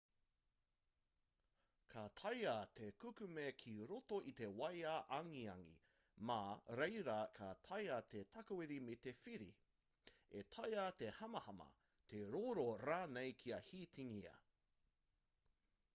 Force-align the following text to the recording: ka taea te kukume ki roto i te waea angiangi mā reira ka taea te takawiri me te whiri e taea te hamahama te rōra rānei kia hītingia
ka 1.93 2.03
taea 2.19 2.53
te 2.77 2.87
kukume 3.03 3.43
ki 3.63 3.73
roto 3.91 4.17
i 4.31 4.31
te 4.39 4.47
waea 4.61 4.93
angiangi 5.17 5.75
mā 6.31 6.39
reira 6.79 7.17
ka 7.37 7.49
taea 7.69 7.97
te 8.15 8.21
takawiri 8.37 8.77
me 8.87 8.95
te 9.07 9.13
whiri 9.21 9.49
e 10.39 10.41
taea 10.57 10.85
te 11.03 11.09
hamahama 11.19 11.67
te 12.13 12.23
rōra 12.37 12.69
rānei 12.87 13.37
kia 13.43 13.61
hītingia 13.69 14.35